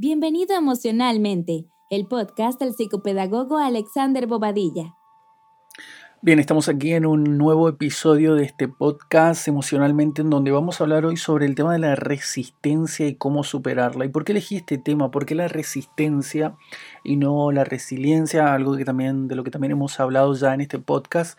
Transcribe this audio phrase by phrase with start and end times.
[0.00, 4.94] Bienvenido Emocionalmente, el podcast del psicopedagogo Alexander Bobadilla.
[6.22, 10.84] Bien, estamos aquí en un nuevo episodio de este podcast emocionalmente en donde vamos a
[10.84, 14.04] hablar hoy sobre el tema de la resistencia y cómo superarla.
[14.04, 15.10] ¿Y por qué elegí este tema?
[15.10, 16.54] ¿Por qué la resistencia
[17.02, 18.54] y no la resiliencia?
[18.54, 21.36] Algo que también de lo que también hemos hablado ya en este podcast.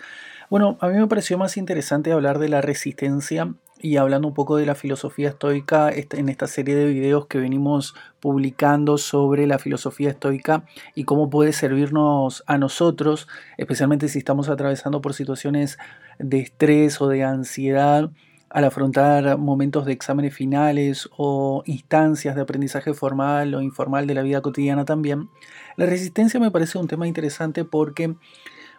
[0.49, 4.57] Bueno, a mí me pareció más interesante hablar de la resistencia y hablando un poco
[4.57, 9.59] de la filosofía estoica este, en esta serie de videos que venimos publicando sobre la
[9.59, 10.65] filosofía estoica
[10.95, 15.77] y cómo puede servirnos a nosotros, especialmente si estamos atravesando por situaciones
[16.19, 18.11] de estrés o de ansiedad
[18.49, 24.23] al afrontar momentos de exámenes finales o instancias de aprendizaje formal o informal de la
[24.23, 25.29] vida cotidiana también.
[25.77, 28.15] La resistencia me parece un tema interesante porque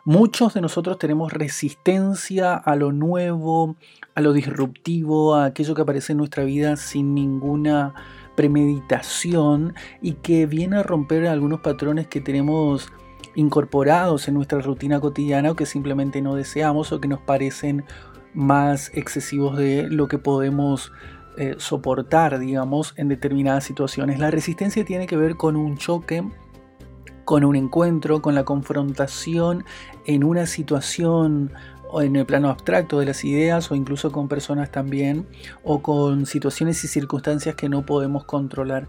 [0.04, 3.76] Muchos de nosotros tenemos resistencia a lo nuevo,
[4.14, 7.94] a lo disruptivo, a aquello que aparece en nuestra vida sin ninguna
[8.34, 12.90] premeditación y que viene a romper algunos patrones que tenemos
[13.34, 17.84] incorporados en nuestra rutina cotidiana o que simplemente no deseamos o que nos parecen
[18.32, 20.92] más excesivos de lo que podemos
[21.36, 24.18] eh, soportar, digamos, en determinadas situaciones.
[24.18, 26.24] La resistencia tiene que ver con un choque
[27.30, 29.64] con un encuentro, con la confrontación
[30.04, 31.52] en una situación
[31.88, 35.28] o en el plano abstracto de las ideas o incluso con personas también
[35.62, 38.88] o con situaciones y circunstancias que no podemos controlar.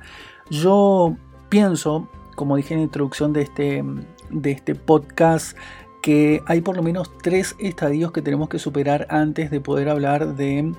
[0.50, 1.16] Yo
[1.50, 3.84] pienso, como dije en la introducción de este,
[4.32, 5.56] de este podcast,
[6.02, 10.36] que hay por lo menos tres estadios que tenemos que superar antes de poder hablar
[10.36, 10.74] de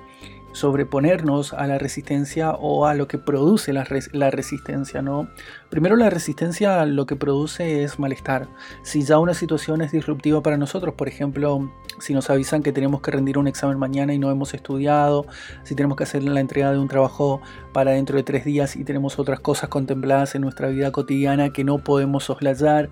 [0.53, 3.83] sobreponernos a la resistencia o a lo que produce la,
[4.31, 5.27] resistencia, ¿no?
[5.69, 8.47] Primero la resistencia lo que produce es malestar.
[8.83, 13.01] Si ya una situación es disruptiva para nosotros, por ejemplo, si nos avisan que tenemos
[13.01, 15.25] que rendir un examen mañana y no hemos estudiado,
[15.63, 17.41] si tenemos que hacer la entrega de un trabajo
[17.73, 21.63] para dentro de tres días y tenemos otras cosas contempladas en nuestra vida cotidiana que
[21.63, 22.89] no podemos soslayar,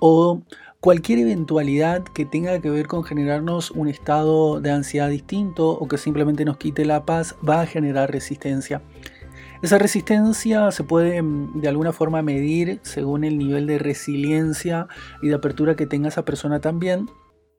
[0.00, 0.42] o
[0.82, 5.96] cualquier eventualidad que tenga que ver con generarnos un estado de ansiedad distinto o que
[5.96, 8.82] simplemente nos quite la paz va a generar resistencia.
[9.62, 14.88] Esa resistencia se puede mm, de alguna forma medir según el nivel de resiliencia
[15.22, 17.08] y de apertura que tenga esa persona también.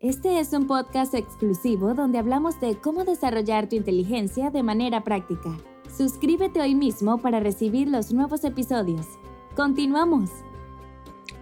[0.02, 5.50] Este es un podcast exclusivo donde hablamos de cómo desarrollar tu inteligencia de manera práctica.
[5.98, 9.08] Suscríbete hoy mismo para recibir los nuevos episodios.
[9.56, 10.30] Continuamos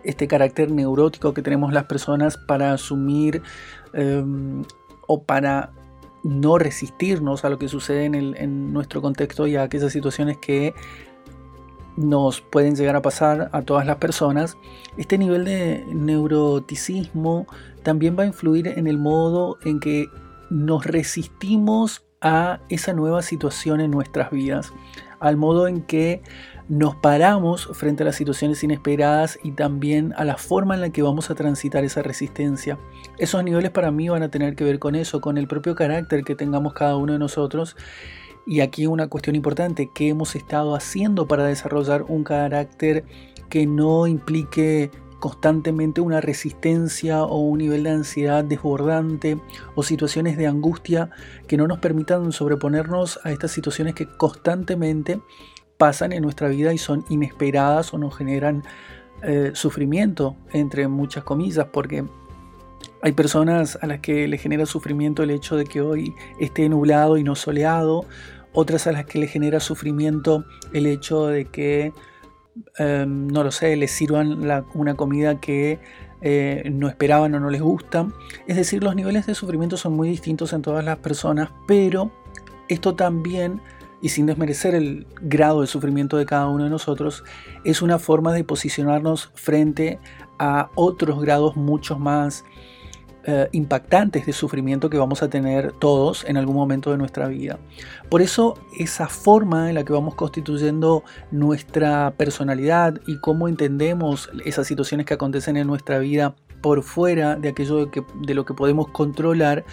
[0.04, 3.42] este carácter neurótico que tenemos las personas para asumir
[3.94, 4.64] em,
[5.08, 5.72] o para
[6.24, 10.74] no resistirnos a lo que sucede en, en, nuestro contexto y a aquellas situaciones que
[11.98, 14.58] nos pueden llegar a pasar a todas las personas,
[14.98, 17.48] este nivel de neuroticismo
[17.84, 20.08] también va a influir en el modo en que
[20.50, 24.72] nos resistimos a esa nueva situación en nuestras vidas,
[25.20, 26.22] al modo en que
[26.72, 31.02] nos paramos frente a las situaciones inesperadas y también a la forma en la que
[31.02, 32.80] vamos a transitar esa resistencia.
[33.18, 36.24] Esos niveles para mí van a tener que ver con eso, con el propio carácter
[36.24, 37.76] que tengamos cada uno de nosotros.
[38.46, 43.04] Y aquí una cuestión importante, ¿qué hemos estado haciendo para desarrollar un carácter
[43.50, 49.38] que no implique constantemente una resistencia o un nivel de ansiedad desbordante
[49.76, 51.10] o situaciones de angustia
[51.48, 55.20] que no nos permitan sobreponernos a estas situaciones que constantemente
[55.82, 58.62] pasan en nuestra vida y son inesperadas o nos generan
[59.24, 62.06] eh, sufrimiento, entre muchas comillas, porque
[63.02, 67.18] hay personas a las que le genera sufrimiento el hecho de que hoy esté nublado
[67.18, 68.06] y no soleado,
[68.54, 71.94] otras a las que le genera sufrimiento el hecho de que,
[72.78, 74.40] em, no lo sé, les sirvan
[74.76, 75.80] una comida que
[76.22, 78.08] eh, no esperaban o no les gusta.
[78.46, 82.12] Es decir, los niveles de sufrimiento son muy distintos en todas las personas, pero
[82.70, 83.62] esto también
[84.02, 87.24] y sin desmerecer el grado de sufrimiento de cada uno de nosotros,
[87.64, 90.00] es una forma de posicionarnos frente
[90.40, 92.44] a otros grados mucho más
[93.24, 97.60] eh, impactantes de sufrimiento que vamos a tener todos en algún momento de nuestra vida.
[98.10, 104.66] Por eso esa forma en la que vamos constituyendo nuestra personalidad y cómo entendemos esas
[104.66, 107.92] situaciones que acontecen en nuestra vida por fuera de aquello
[108.22, 109.66] de lo que podemos controlar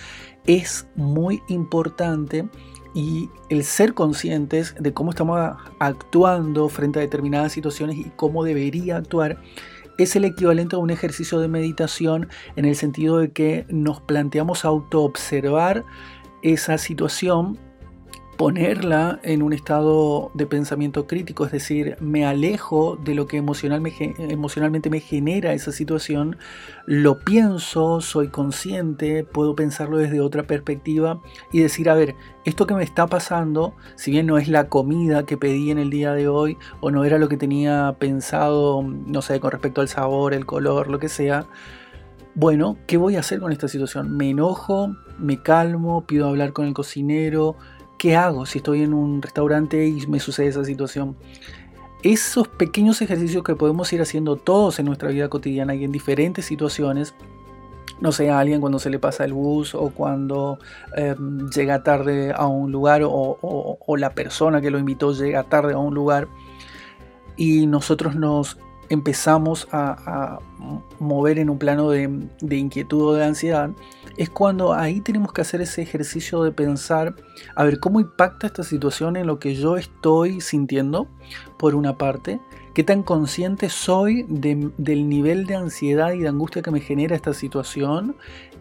[0.46, 2.48] es muy importante
[2.94, 8.96] y el ser conscientes de cómo estamos actuando frente a determinadas situaciones y cómo debería
[8.96, 9.38] actuar
[9.98, 14.64] es el equivalente a un ejercicio de meditación en el sentido de que nos planteamos
[14.64, 15.84] autoobservar
[16.42, 17.58] esa situación
[18.38, 23.80] ponerla en un estado de pensamiento crítico, es decir, me alejo de lo que emocional
[23.80, 26.36] me, emocionalmente me genera esa situación,
[26.86, 31.20] lo pienso, soy consciente, puedo pensarlo desde otra perspectiva
[31.52, 32.14] y decir, a ver,
[32.44, 35.90] esto que me está pasando, si bien no es la comida que pedí en el
[35.90, 39.88] día de hoy o no era lo que tenía pensado, no sé, con respecto al
[39.88, 41.48] sabor, el color, lo que sea,
[42.36, 44.16] bueno, ¿qué voy a hacer con esta situación?
[44.16, 44.94] ¿Me enojo?
[45.18, 46.06] ¿Me calmo?
[46.06, 47.56] ¿Pido hablar con el cocinero?
[47.98, 51.16] ¿Qué hago si estoy en un restaurante y me sucede esa situación?
[52.04, 56.44] Esos pequeños ejercicios que podemos ir haciendo todos en nuestra vida cotidiana y en diferentes
[56.44, 57.12] situaciones,
[58.00, 60.60] no sé, a alguien cuando se le pasa el bus o cuando
[60.96, 65.78] em, llega tarde a un lugar o, la persona que lo invitó llega tarde a
[65.78, 66.28] un lugar
[67.36, 68.58] y nosotros nos
[68.90, 70.38] empezamos a,
[71.00, 72.08] mover en un plano de,
[72.56, 73.70] inquietud o de ansiedad,
[74.18, 77.14] es cuando ahí tenemos que hacer ese ejercicio de pensar,
[77.54, 81.06] a ver, ¿cómo impacta esta situación en lo que yo estoy sintiendo?
[81.56, 82.40] Por una parte,
[82.74, 87.32] ¿qué tan consciente soy del nivel de ansiedad y de angustia que me genera esta
[87.32, 88.16] situación?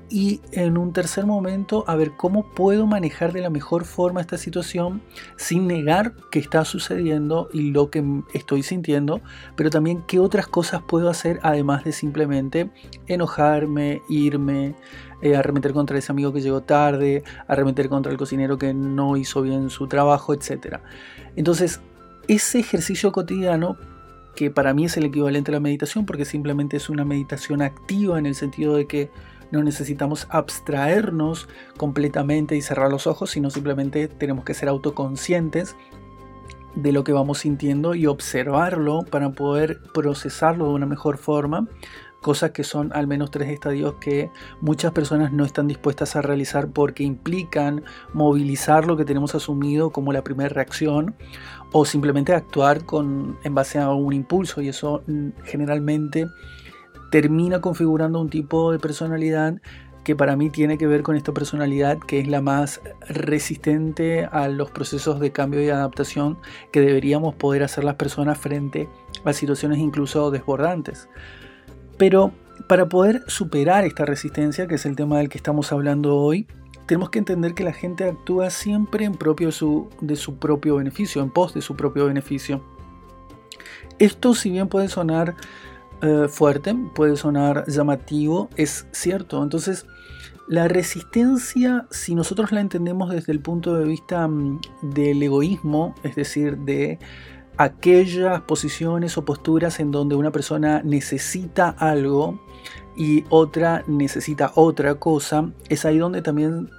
[0.09, 4.37] Y en un tercer momento a ver cómo puedo manejar de la mejor forma esta
[4.37, 5.01] situación
[5.35, 9.21] sin negar que está sucediendo y lo que estoy sintiendo,
[9.55, 12.71] pero también qué otras cosas puedo hacer además de simplemente
[13.07, 14.75] enojarme, irme,
[15.21, 19.41] eh, arremeter contra ese amigo que llegó tarde, arremeter contra el cocinero que no hizo
[19.41, 20.77] bien su trabajo, etc.
[21.35, 21.81] Entonces,
[22.27, 23.77] ese ejercicio cotidiano
[24.35, 28.19] que para mí es el equivalente a la meditación porque simplemente es una meditación activa
[28.19, 29.09] en el sentido de que
[29.51, 31.47] no necesitamos abstraernos
[31.77, 35.75] completamente y cerrar los ojos, sino simplemente tenemos que ser autoconscientes
[36.75, 41.67] de lo que vamos sintiendo y observarlo para poder procesarlo de una mejor forma,
[42.21, 44.29] cosas que son al menos tres estadios que
[44.61, 47.83] muchas personas no están dispuestas a realizar porque implican
[48.13, 51.15] movilizar lo que tenemos asumido como la primera reacción
[51.71, 56.27] o simplemente actuar con, en base a un impulso y eso mm, generalmente
[57.11, 59.61] termina configurando un tipo de personalidad
[60.03, 64.47] que para mí tiene que ver con esta personalidad que es la más resistente a
[64.47, 66.37] los procesos de cambio y adaptación
[66.71, 68.87] que deberíamos poder hacer las personas frente
[69.25, 71.09] a situaciones incluso desbordantes.
[71.97, 72.31] Pero
[72.69, 76.47] para poder superar esta resistencia, que es el tema del que estamos hablando hoy,
[76.85, 81.31] tenemos que entender que la gente actúa siempre en propio de su propio beneficio, en
[81.31, 82.63] pos de su propio beneficio.
[83.99, 85.35] Esto si bien puede sonar
[86.01, 89.41] eh, fuerte, puede sonar llamativo, es cierto.
[89.41, 89.85] Entonces,
[90.47, 96.15] la resistencia, si nosotros la entendemos desde el punto de vista mm, del egoísmo, es
[96.15, 96.99] decir, de
[97.57, 102.39] aquellas posiciones o posturas en donde una persona necesita algo
[102.95, 106.69] y otra necesita otra cosa, es ahí donde también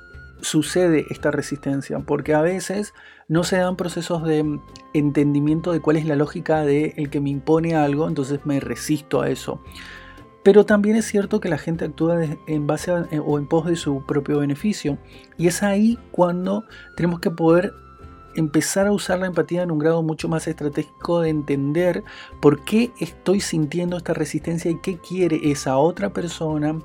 [0.40, 2.94] sucede esta resistencia, porque a veces
[3.28, 4.58] no se dan procesos de
[4.94, 9.20] entendimiento de cuál es la lógica de el que me impone algo, entonces me resisto
[9.20, 9.60] a eso.
[10.42, 13.76] Pero también es cierto que la gente actúa en base eh, o en pos de
[13.76, 14.96] su propio beneficio.
[15.36, 16.64] Y es ahí cuando
[16.96, 17.74] tenemos que poder
[18.34, 22.04] empezar a usar la empatía en un grado mucho más estratégico de entender
[22.40, 26.78] por qué estoy sintiendo esta resistencia y qué quiere esa otra persona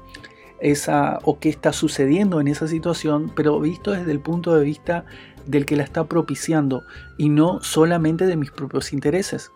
[0.63, 5.05] esa, o qué está sucediendo en esa situación, pero visto desde el punto de vista
[5.45, 6.83] del que la está propiciando
[7.17, 9.51] y no solamente de mis propios intereses.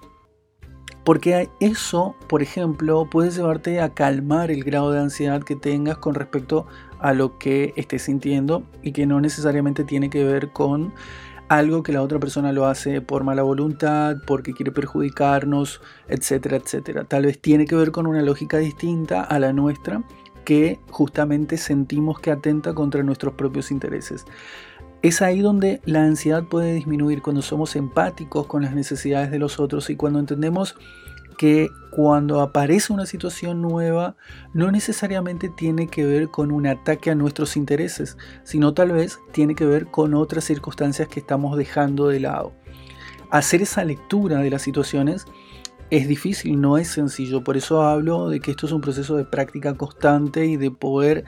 [1.04, 6.16] Porque eso, por ejemplo, puede llevarte a calmar el grado de ansiedad que tengas con
[6.16, 6.68] respecto
[7.00, 10.94] a lo que estés sintiendo y que no necesariamente tiene que ver con
[11.48, 17.06] algo que la otra persona lo hace por mala voluntad, porque quiere perjudicarnos, etcétera, etcétera.
[17.06, 20.04] Tal vez tiene que ver con una lógica distinta a la nuestra
[20.44, 24.26] que justamente sentimos que atenta contra nuestros propios intereses.
[25.02, 29.60] Es ahí donde la ansiedad puede disminuir cuando somos empáticos con las necesidades de los
[29.60, 30.76] otros y cuando entendemos
[31.38, 34.16] que cuando aparece una situación nueva
[34.54, 39.54] no necesariamente tiene que ver con un ataque a nuestros intereses, sino tal vez tiene
[39.54, 42.54] que ver con otras circunstancias que estamos dejando de lado.
[43.30, 45.26] Hacer esa lectura de las situaciones
[45.90, 47.44] es difícil, no es sencillo.
[47.44, 51.24] Por eso hablo de que esto es un proceso de práctica constante y de poder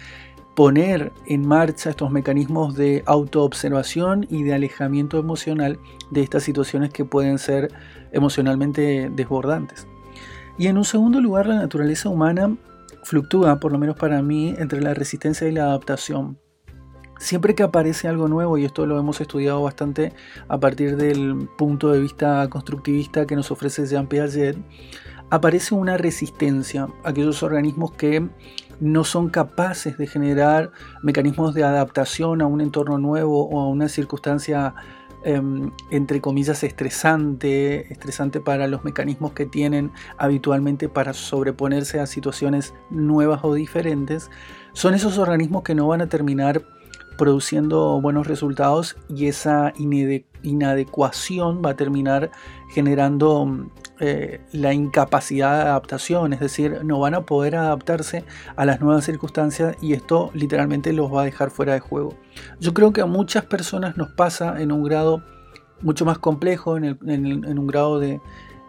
[0.59, 5.79] poner en marcha estos mecanismos de autoobservación y de alejamiento emocional
[6.11, 7.71] de estas situaciones que pueden ser
[8.11, 9.87] emocionalmente desbordantes.
[10.57, 12.57] Y en un segundo lugar, la naturaleza humana
[13.05, 16.37] fluctúa, por lo menos para mí, entre la resistencia y la adaptación.
[17.19, 20.11] Siempre que aparece algo nuevo, y esto lo hemos estudiado bastante
[20.49, 24.57] a partir del punto de vista constructivista que nos ofrece Jean Piaget,
[25.29, 28.27] aparece una resistencia a aquellos organismos que
[28.79, 30.71] no son capaces de generar
[31.01, 34.73] mecanismos de adaptación a un entorno nuevo o a una circunstancia
[35.23, 42.73] em, entre comillas, estresante, estresante para los mecanismos que tienen habitualmente para sobreponerse a situaciones
[42.89, 44.31] nuevas o diferentes,
[44.71, 46.63] son esos organismos que no van a terminar
[47.19, 49.73] produciendo buenos resultados y esa
[50.41, 52.31] inadecuación va a terminar
[52.69, 53.69] generando
[54.01, 58.23] eh, la incapacidad de adaptación, es decir, no van a poder adaptarse
[58.55, 62.15] a las nuevas circunstancias y esto literalmente los va a dejar fuera de juego.
[62.61, 65.21] Yo creo que a muchas personas nos pasa en un grado
[65.81, 66.97] mucho más complejo, en,
[67.59, 68.21] un grado de,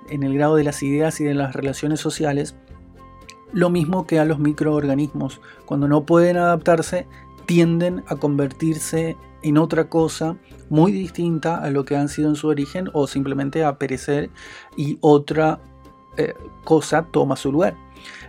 [0.09, 2.57] en el grado de las ideas y de las relaciones sociales,
[3.53, 5.41] lo mismo que a los microorganismos.
[5.65, 7.07] Cuando no pueden adaptarse,
[7.47, 10.37] tienden a convertirse en otra cosa
[10.69, 14.31] muy distinta a lo que han sido en su origen o simplemente a perecer
[14.77, 15.61] y otra
[16.17, 17.77] eh, cosa toma su lugar.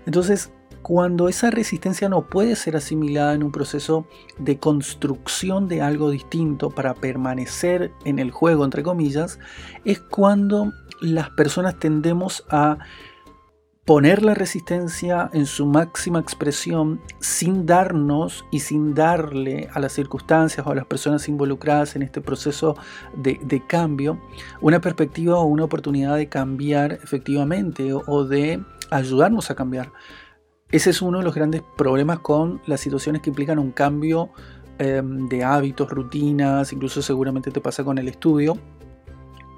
[0.06, 0.52] Entonces,
[0.82, 4.06] cuando esa resistencia no puede ser asimilada en un proceso
[4.40, 9.40] de construcción de algo distinto para permanecer en el juego, entre comillas,
[9.86, 12.80] es cuando las personas tendemos a
[13.86, 20.66] poner la resistencia en su máxima expresión sin darnos y sin darle a las circunstancias
[20.66, 22.76] o a las personas involucradas en este proceso
[23.16, 24.20] de, cambio
[24.60, 29.92] una perspectiva o una oportunidad de cambiar efectivamente o, de ayudarnos a cambiar.
[30.70, 34.30] Ese es uno de los grandes problemas con las situaciones que implican un cambio
[34.78, 38.58] em, de hábitos, rutinas, incluso seguramente te pasa con el estudio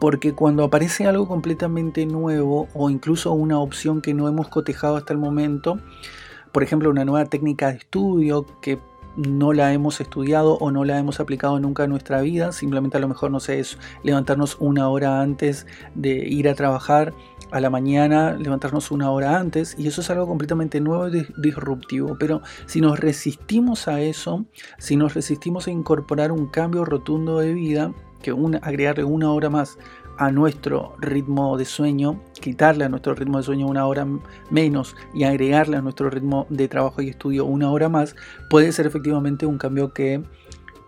[0.03, 5.13] porque cuando aparece algo completamente nuevo o incluso una opción que no hemos cotejado hasta
[5.13, 5.79] el momento,
[6.51, 8.79] por ejemplo una nueva técnica de estudio que
[9.15, 12.99] no la hemos estudiado o no la hemos aplicado nunca en nuestra vida, simplemente a
[12.99, 17.13] lo mejor no sé, es levantarnos una hora antes de ir a trabajar
[17.51, 22.17] a la mañana, levantarnos una hora antes, y eso es algo completamente nuevo y disruptivo,
[22.19, 24.43] pero si nos resistimos a eso,
[24.79, 27.93] si nos resistimos a incorporar un cambio rotundo de vida,
[28.23, 29.77] que agregarle una hora más
[30.17, 34.07] a nuestro ritmo de sueño, quitarle a nuestro ritmo de sueño una hora
[34.49, 38.15] menos y agregarle a nuestro ritmo de trabajo y estudio una hora más,
[38.49, 40.23] puede ser efectivamente un cambio que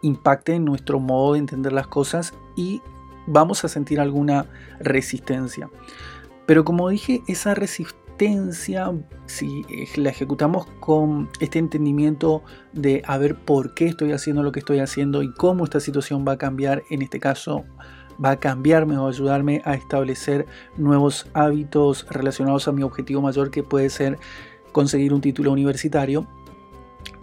[0.01, 2.82] impacte en nuestro modo de entender las cosas y
[3.27, 4.48] vamos a sentir alguna
[4.80, 5.70] resistencia.
[6.46, 8.04] Pero como dije, esa resistencia
[9.25, 9.65] si
[9.98, 12.43] la ejecutamos con este entendimiento
[12.74, 16.25] de a ver por qué estoy haciendo lo que estoy haciendo y cómo esta situación
[16.27, 17.65] va a cambiar, en este caso
[18.24, 20.45] va a cambiarme o ayudarme a establecer
[20.77, 24.17] nuevos hábitos relacionados a mi objetivo mayor que puede ser
[24.72, 26.27] conseguir un título universitario,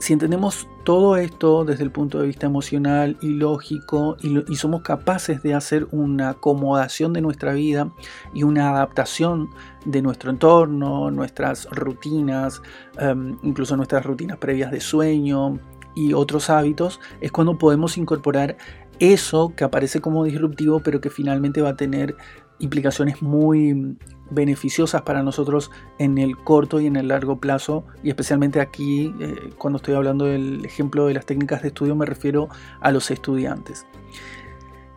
[0.02, 5.44] si entendemos todo esto desde el punto de vista emocional y lógico y, somos capaces
[5.44, 7.88] de hacer una acomodación de nuestra vida
[8.34, 9.50] y una adaptación
[9.84, 12.62] de nuestro entorno, nuestras rutinas,
[12.98, 15.60] em, incluso nuestras rutinas previas de sueño
[15.94, 18.56] y otros hábitos, es cuando podemos incorporar
[18.98, 22.16] eso que aparece como disruptivo pero que finalmente va a tener
[22.58, 23.96] implicaciones muy
[24.32, 29.50] beneficiosas para nosotros en el corto y en el largo plazo y especialmente aquí eh,
[29.58, 32.48] cuando estoy hablando del ejemplo de las técnicas de estudio me refiero
[32.80, 33.86] a los estudiantes.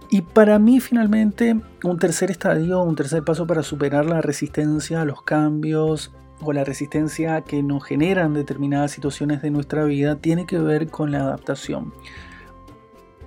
[0.09, 5.05] Y para mí finalmente un tercer estadio, un tercer paso para superar la resistencia a
[5.05, 10.59] los cambios o la resistencia que nos generan determinadas situaciones de nuestra vida tiene que
[10.59, 11.93] ver con la adaptación.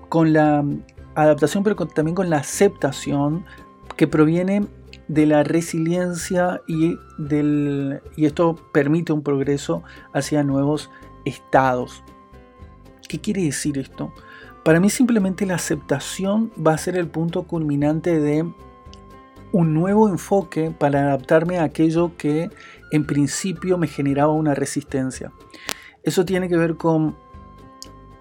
[0.09, 0.65] Con la
[1.15, 3.45] adaptación pero también con la aceptación
[3.97, 4.67] que proviene
[5.09, 10.91] de la resiliencia y, del, y esto permite un progreso hacia nuevos
[11.25, 12.03] estados.
[13.09, 14.13] ¿Qué quiere decir esto?
[14.65, 18.47] Para mí simplemente la aceptación va a ser el punto culminante de
[19.51, 22.51] un nuevo enfoque para adaptarme a aquello que
[22.93, 25.33] en principio me generaba una resistencia.
[26.03, 27.17] Eso tiene que ver con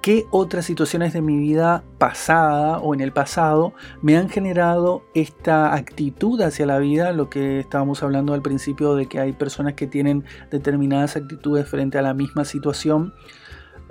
[0.07, 5.75] qué otras situaciones de mi vida pasada o en el pasado me han generado esta
[5.75, 9.85] actitud hacia la vida, lo que estábamos hablando al principio de que hay personas que
[9.85, 13.13] tienen determinadas actitudes frente a la misma situación.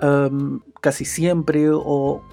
[0.01, 2.23] Um, casi siempre o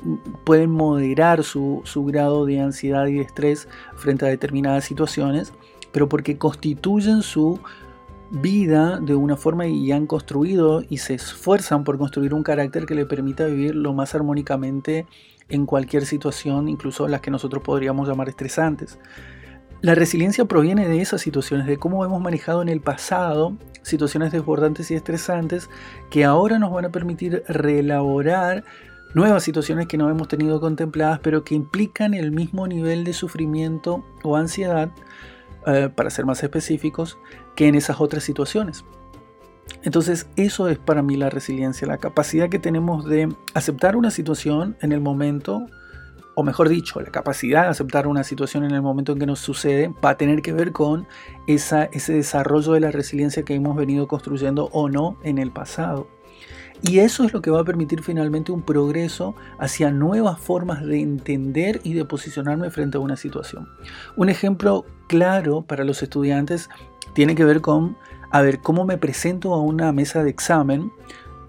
[0.47, 5.53] pueden moderar su, su grado de ansiedad y estrés frente a determinadas situaciones,
[5.93, 7.61] pero porque constituyen su
[8.35, 12.95] vida de una forma y han construido y se esfuerzan por construir un carácter que
[12.95, 15.07] le permita vivir lo más armónicamente
[15.49, 18.99] en cualquier situación, incluso las que nosotros podríamos llamar estresantes.
[19.83, 24.91] La resiliencia proviene de esas situaciones, de cómo hemos manejado en el pasado situaciones desbordantes
[24.91, 25.69] y estresantes
[26.11, 28.65] que ahora nos van a permitir reelaborar
[29.15, 34.05] nuevas situaciones que no hemos tenido contempladas, pero que implican el mismo nivel de sufrimiento
[34.23, 34.91] o ansiedad
[35.67, 37.19] eh, para ser más específicos,
[37.55, 38.85] que en esas otras situaciones.
[39.83, 44.77] Entonces eso es para mí la resiliencia, la capacidad que tenemos de aceptar una situación
[44.81, 45.67] en el momento
[46.35, 49.39] o mejor dicho, la capacidad de aceptar una situación en el momento en que nos
[49.39, 51.07] sucede, va a tener que ver con
[51.47, 56.09] ese desarrollo de la resiliencia que hemos venido construyendo o no en el pasado.
[56.87, 61.01] Y eso es lo que va a permitir finalmente un progreso hacia nuevas formas de
[61.01, 63.67] entender y de posicionarme frente a una situación.
[64.17, 66.69] Un ejemplo claro para los estudiantes
[67.15, 67.97] tiene que ver con,
[68.31, 70.93] a ver, cómo me presento a una mesa de examen,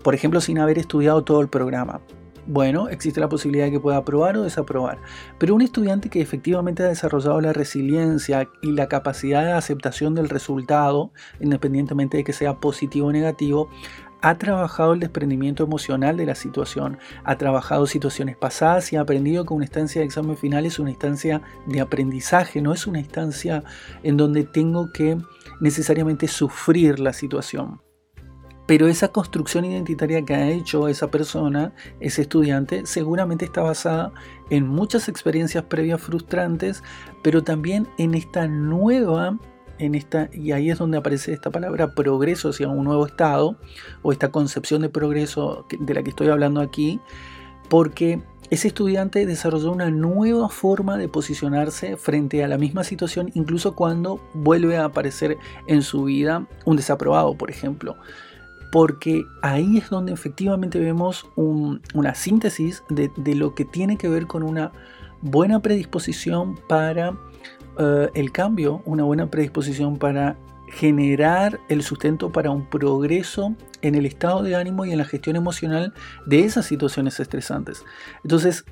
[0.03, 1.99] por ejemplo, sin haber estudiado todo el programa.
[2.47, 4.99] Bueno, existe la posibilidad de que pueda aprobar o desaprobar.
[5.39, 10.29] Pero un estudiante que efectivamente ha desarrollado la resiliencia y la capacidad de aceptación del
[10.29, 13.69] resultado, independientemente de que sea positivo o negativo,
[14.25, 19.45] ha trabajado el desprendimiento emocional de la situación, ha trabajado situaciones pasadas y ha aprendido
[19.45, 23.63] que una instancia de examen final es una instancia de aprendizaje, no es una instancia
[24.01, 25.15] en donde tengo que
[25.59, 27.81] necesariamente sufrir la situación.
[28.65, 34.11] Pero esa construcción identitaria que ha hecho esa persona, ese estudiante, seguramente está basada
[34.49, 36.81] en muchas experiencias previas frustrantes,
[37.21, 39.37] pero también en esta nueva,
[39.79, 43.57] y ahí es donde aparece esta palabra progreso hacia un nuevo estado,
[44.01, 46.99] o esta concepción de progreso de la que estoy hablando aquí,
[47.69, 53.75] porque ese estudiante desarrolló una nueva forma de posicionarse frente a la misma situación, incluso
[53.75, 57.95] cuando vuelve a aparecer en su vida un desaprobado, por ejemplo.
[58.71, 64.43] Porque ahí es donde efectivamente vemos una síntesis de, lo que tiene que ver con
[64.43, 64.71] una
[65.21, 67.17] buena predisposición para
[67.77, 74.05] eh, el cambio, una buena predisposición para generar el sustento para un progreso en el
[74.05, 75.93] estado de ánimo y en la gestión emocional
[76.25, 77.83] de esas situaciones estresantes.
[78.23, 78.65] Entonces,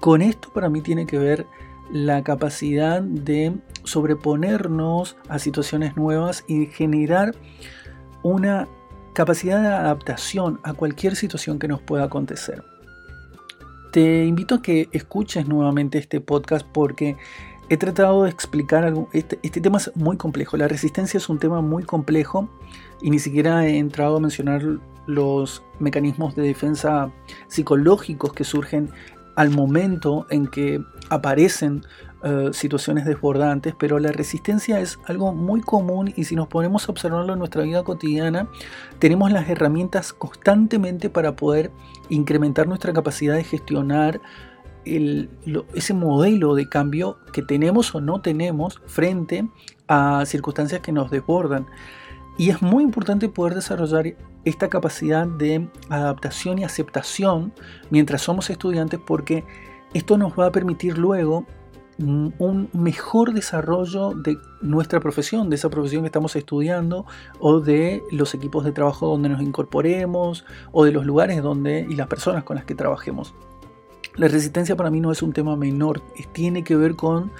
[0.00, 1.46] con esto para mí tiene que ver
[1.90, 7.34] la capacidad de sobreponernos a situaciones nuevas y generar
[8.22, 8.68] una
[9.12, 12.62] capacidad de adaptación a cualquier situación que nos pueda acontecer.
[13.92, 17.16] Te invito a que escuches nuevamente este podcast porque
[17.68, 19.08] he tratado de explicar algo.
[19.12, 20.56] Este, este, tema es muy complejo.
[20.56, 22.48] La resistencia es un tema muy complejo
[23.00, 24.62] y ni siquiera he entrado a mencionar
[25.06, 27.12] los mecanismos de defensa
[27.48, 28.90] psicológicos que surgen
[29.36, 31.84] al momento en que aparecen
[32.24, 36.92] eh, situaciones desbordantes, pero la resistencia es algo muy común y si nos ponemos a
[36.92, 38.48] observarlo en nuestra vida cotidiana,
[38.98, 41.70] tenemos las herramientas constantemente para poder
[42.08, 44.20] incrementar nuestra capacidad de gestionar
[45.74, 49.48] ese modelo de cambio que tenemos o no tenemos frente
[49.88, 51.66] a circunstancias que nos desbordan.
[52.38, 57.52] Y es muy importante poder desarrollar esta capacidad de adaptación y aceptación
[57.90, 59.44] mientras somos estudiantes porque
[59.94, 61.46] esto nos va a permitir luego
[61.98, 67.06] un mejor desarrollo de nuestra profesión, de esa profesión que estamos estudiando,
[67.38, 71.96] o de los equipos de trabajo donde nos incorporemos, o de los lugares donde y
[71.96, 73.34] las personas con las que trabajemos.
[74.16, 76.02] La resistencia para mí no es un tema menor,
[76.32, 77.32] tiene que ver con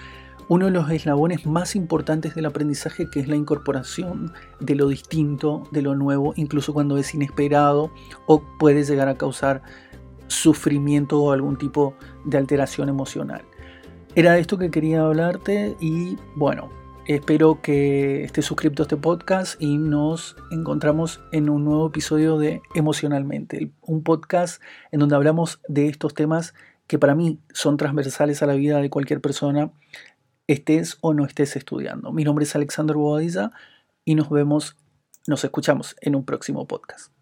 [0.49, 5.63] uno de los eslabones más importantes del aprendizaje, que es la incorporación de lo distinto,
[5.71, 7.91] de lo nuevo, incluso cuando es inesperado
[8.27, 9.63] o puede llegar a causar
[10.29, 11.95] sufrimiento o algún tipo
[12.27, 13.43] de alteración emocional.
[14.15, 16.69] Era de esto que quería hablarte y bueno,
[17.07, 22.61] espero que estés suscrito a este podcast y nos encontramos en un nuevo episodio de
[22.75, 24.61] Emocionalmente, un podcast
[24.93, 26.55] en donde hablamos de estos temas
[26.87, 29.73] que para mí son transversales a la vida de cualquier persona,
[30.47, 32.13] estés o no estés estudiando.
[32.13, 33.51] Mi nombre es Alexander Bobadilla
[34.05, 34.77] y nos vemos,
[35.27, 37.13] nos escuchamos en un próximo podcast.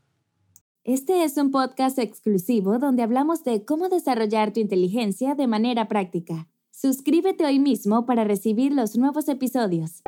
[0.85, 6.47] Este es un podcast exclusivo donde hablamos de cómo desarrollar tu inteligencia de manera práctica.
[6.71, 10.03] Suscríbete hoy mismo para recibir los nuevos episodios.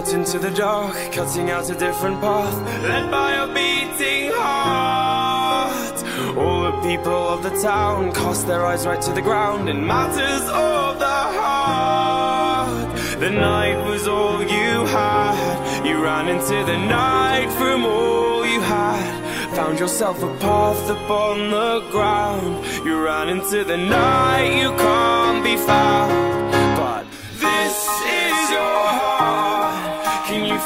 [0.00, 5.98] Out into the dark, cutting out a different path, led by a beating heart.
[6.38, 10.46] All the people of the town cast their eyes right to the ground in matters
[10.48, 12.96] of the heart.
[13.20, 15.86] The night was all you had.
[15.86, 19.12] You ran into the night from all you had.
[19.54, 22.64] Found yourself a path upon the ground.
[22.86, 26.30] You ran into the night, you can't be found